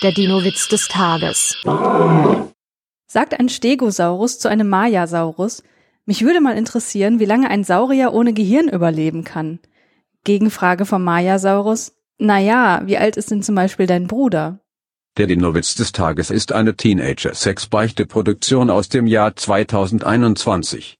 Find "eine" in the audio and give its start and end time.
16.52-16.76